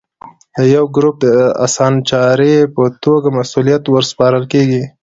د 0.55 0.57
یوه 0.75 0.89
ګروپ 0.95 1.15
د 1.25 1.27
اسانچاري 1.65 2.55
په 2.75 2.83
توګه 3.03 3.27
مسوولیت 3.37 3.83
ور 3.87 4.03
سپارل 4.11 4.43
کېږي. 4.53 4.83